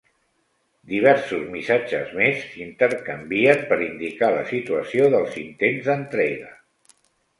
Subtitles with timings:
[0.91, 6.51] Diversos missatges més s'intercanvien per indicar la situació dels intents d'entrega.